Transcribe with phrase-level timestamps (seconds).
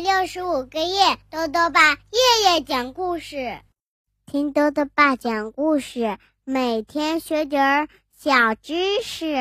[0.00, 3.58] 六十五个夜，豆豆爸夜夜讲故事，
[4.26, 9.34] 听豆豆爸讲故事，每天学点儿小知识。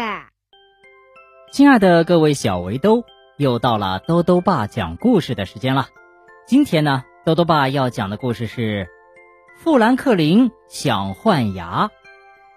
[1.52, 3.04] 亲爱的各位小围兜，
[3.38, 5.90] 又到了豆豆爸讲故事的时间了。
[6.48, 8.88] 今天呢，豆豆爸要讲的故事是
[9.62, 11.88] 《富兰克林想换牙》，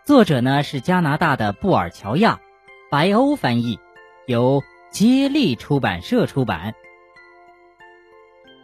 [0.07, 2.41] 作者呢是加拿大的布尔乔亚，
[2.91, 3.79] 白欧翻译，
[4.27, 6.75] 由接力出版社出版。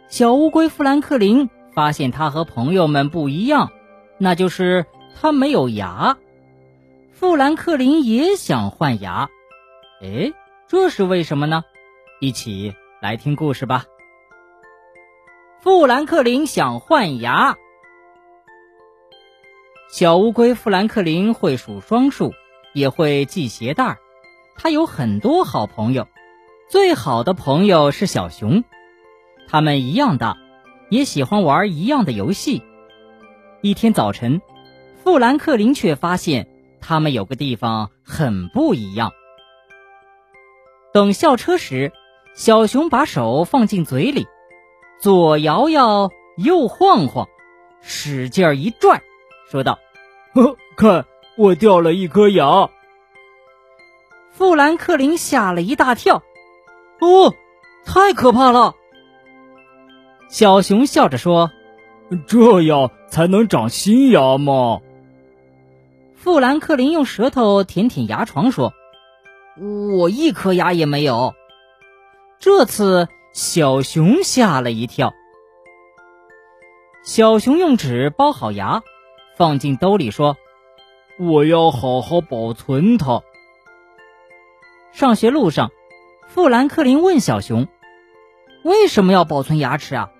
[0.09, 3.71] 小乌龟富兰克林发现它和朋友们不一样，
[4.17, 4.85] 那就是
[5.19, 6.17] 它没有牙。
[7.11, 9.29] 富兰克林也想换牙，
[10.01, 10.31] 哎，
[10.67, 11.63] 这是为什么呢？
[12.21, 13.83] 一起来听故事吧。
[15.59, 17.57] 富兰克林想换牙。
[19.91, 22.33] 小乌龟富兰克林会数双数，
[22.73, 23.97] 也会系鞋带儿。
[24.55, 26.07] 他有很多好朋友，
[26.69, 28.63] 最好的朋友是小熊。
[29.47, 30.37] 他们一样大，
[30.89, 32.61] 也喜欢玩一样的游戏。
[33.61, 34.41] 一天早晨，
[35.03, 36.47] 富兰克林却发现
[36.81, 39.11] 他们有个地方很不一样。
[40.93, 41.91] 等校车时，
[42.35, 44.27] 小熊把手放进嘴里，
[44.99, 47.27] 左摇摇，右晃晃，
[47.81, 49.01] 使劲一拽，
[49.49, 49.79] 说道
[50.35, 51.05] ：“呵， 看，
[51.37, 52.69] 我掉了一颗牙。”
[54.31, 56.21] 富兰克林吓了一大跳
[57.01, 57.33] ，“哦，
[57.85, 58.75] 太可怕了！”
[60.29, 61.51] 小熊笑着说
[62.27, 64.81] ：“这样才能长新牙吗？”
[66.15, 68.73] 富兰克林用舌头舔舔牙床说
[69.97, 71.33] ：“我一颗牙也没有。”
[72.39, 75.13] 这次小熊吓了一跳。
[77.03, 78.81] 小熊用纸包好牙，
[79.37, 80.35] 放进兜里说
[81.17, 83.21] ：“我要好好保存它。”
[84.91, 85.71] 上学路上，
[86.27, 87.67] 富兰克林问小熊
[88.63, 90.11] ：“为什么要保存牙齿啊？”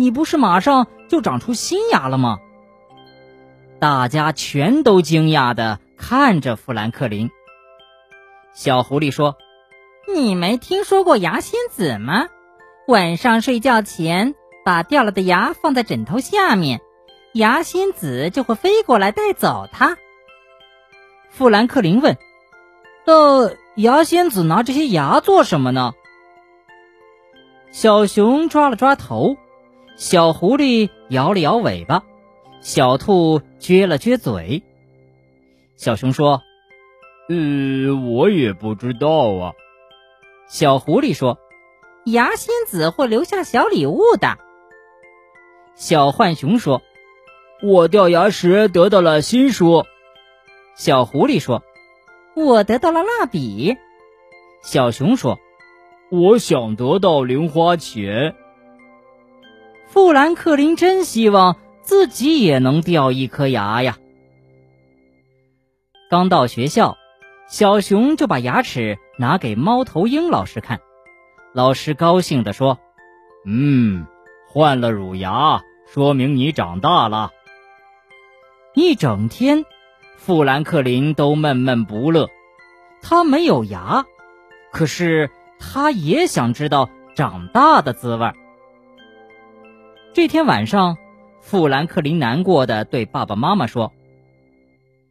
[0.00, 2.38] 你不是马上就长出新牙了吗？
[3.80, 7.30] 大家全都惊讶的看着富兰克林。
[8.54, 9.36] 小狐狸说
[10.14, 12.28] ：“你没听说过牙仙子吗？
[12.86, 16.80] 晚上睡觉前把掉了的牙放在枕头下面，
[17.34, 19.96] 牙仙子就会飞过来带走它。”
[21.28, 22.16] 富兰克林问
[23.04, 25.92] ：“那牙仙子拿这些牙做什么呢？”
[27.72, 29.36] 小熊抓了抓头。
[29.98, 32.04] 小狐狸摇了摇尾巴，
[32.60, 34.62] 小兔撅了撅嘴。
[35.74, 36.40] 小熊说
[37.28, 39.52] ：“呃，我也不知道啊。”
[40.46, 41.40] 小狐狸说
[42.06, 44.38] ：“牙仙子会留下小礼物的。”
[45.74, 46.80] 小浣熊说
[47.60, 49.84] ：“我掉牙时得到了新书。”
[50.78, 51.64] 小狐狸说
[52.36, 53.76] ：“我得到了蜡笔。”
[54.62, 55.40] 小熊说
[56.08, 58.36] ：“我想得到零花钱。”
[59.88, 63.96] 富兰克林真希望自己也能掉一颗牙呀！
[66.10, 66.98] 刚到学校，
[67.48, 70.80] 小熊就把牙齿拿给猫头鹰老师看。
[71.54, 72.78] 老师高兴地说
[73.46, 74.06] ：“嗯，
[74.46, 77.30] 换了乳牙，说明你长大了。”
[78.74, 79.64] 一整天，
[80.18, 82.28] 富兰克林都闷闷不乐。
[83.00, 84.04] 他没有牙，
[84.70, 88.30] 可是他也想知道长大的滋味。
[90.18, 90.98] 这天晚上，
[91.40, 93.92] 富兰克林难过的对爸爸妈妈说：“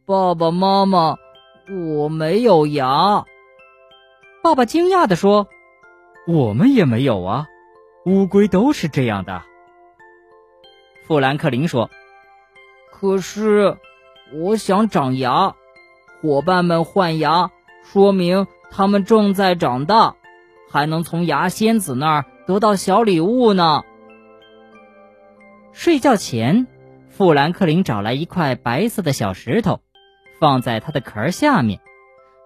[0.04, 1.16] 爸爸妈妈，
[1.96, 3.24] 我没有牙。”
[4.44, 5.48] 爸爸惊讶的说
[6.28, 7.46] ：“我们也没有啊，
[8.04, 9.40] 乌龟都是这样的。”
[11.08, 11.88] 富兰克林说
[12.92, 13.78] ：“可是
[14.34, 15.54] 我想长牙，
[16.20, 17.50] 伙伴们换牙，
[17.82, 20.16] 说明他们正在长大，
[20.70, 23.84] 还能从牙仙子那儿得到小礼物呢。”
[25.78, 26.66] 睡觉前，
[27.08, 29.78] 富兰克林找来一块白色的小石头，
[30.40, 31.78] 放在他的壳下面，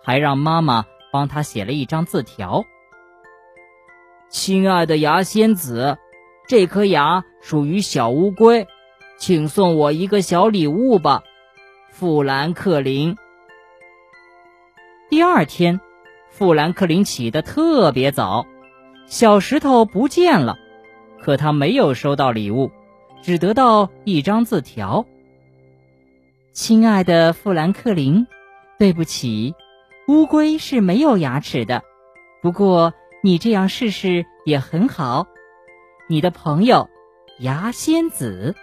[0.04, 2.66] 还让妈妈帮他写了一张字条
[4.28, 5.96] ：“亲爱的牙仙子，
[6.46, 8.68] 这颗牙属于小乌龟，
[9.16, 11.22] 请送我一个小礼物吧，
[11.88, 13.16] 富兰克林。”
[15.08, 15.80] 第二天，
[16.28, 18.44] 富兰克林起得特别早，
[19.06, 20.58] 小石头不见了，
[21.22, 22.70] 可他没有收到礼物。
[23.22, 25.06] 只得到一张字条
[26.52, 28.26] ：“亲爱的富兰克林，
[28.78, 29.54] 对不起，
[30.08, 31.82] 乌龟是没有牙齿的。
[32.42, 32.92] 不过
[33.22, 35.28] 你这样试试也很好。
[36.08, 36.90] 你的朋友，
[37.38, 38.56] 牙仙子。”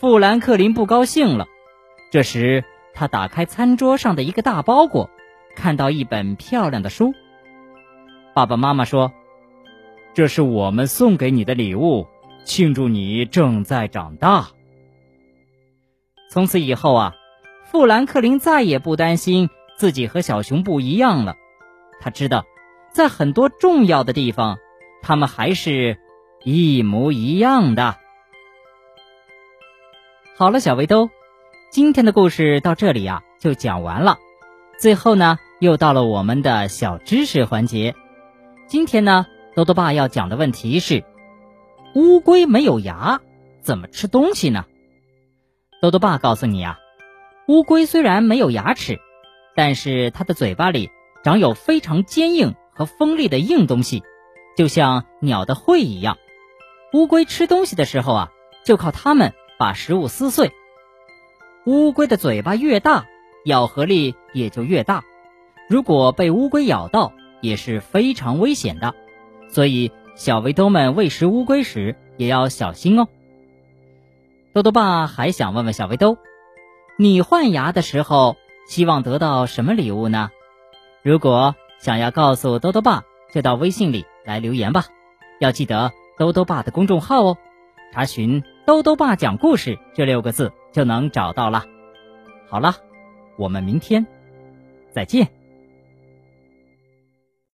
[0.00, 1.46] 富兰克林不高兴了。
[2.10, 5.10] 这时，他打开餐桌上的一个大包裹，
[5.54, 7.12] 看到一本漂亮的书。
[8.32, 9.12] 爸爸妈妈说
[10.14, 12.06] ：“这是我们送给你的礼物，
[12.44, 14.48] 庆祝你正在长大。”
[16.30, 17.14] 从此以后啊，
[17.70, 21.34] 富兰克林再也不担心自己和小熊不一样了。
[22.00, 22.44] 他知道，
[22.92, 24.58] 在很多重要的地方，
[25.02, 25.98] 他们还是
[26.44, 27.96] 一模一样的。
[30.36, 31.10] 好了，小围兜，
[31.70, 34.18] 今天的故事到这里呀就讲完了。
[34.78, 37.94] 最后呢，又到了我们的小知识环节。
[38.66, 41.04] 今天呢，多多爸要讲的问题是：
[41.94, 43.20] 乌龟没有牙，
[43.62, 44.64] 怎么吃东西呢？
[45.82, 46.78] 豆豆爸告诉你啊，
[47.48, 49.00] 乌龟虽然没有牙齿，
[49.56, 50.90] 但是它的嘴巴里
[51.24, 54.04] 长有非常坚硬和锋利的硬东西，
[54.56, 56.16] 就像鸟的喙一样。
[56.92, 58.32] 乌龟吃东西的时候啊，
[58.64, 60.52] 就靠它们把食物撕碎。
[61.66, 63.06] 乌龟的嘴巴越大，
[63.44, 65.02] 咬合力也就越大。
[65.68, 68.94] 如果被乌龟咬到，也是非常危险的。
[69.48, 69.90] 所以
[70.20, 73.08] 小围兜们喂食乌龟时也要小心哦。
[74.52, 76.18] 豆豆爸还想问问小围兜，
[76.98, 78.36] 你换牙的时候
[78.66, 80.28] 希望得到什么礼物呢？
[81.02, 83.02] 如果想要告诉豆豆爸，
[83.32, 84.84] 就到微信里来留言吧。
[85.38, 87.38] 要记得豆豆爸的公众号哦，
[87.94, 91.64] 查询“豆豆爸讲故事”这六个字就能找到了。
[92.50, 92.74] 好了，
[93.38, 94.06] 我们明天
[94.92, 95.39] 再见。